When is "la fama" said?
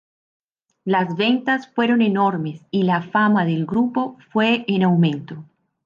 2.81-3.45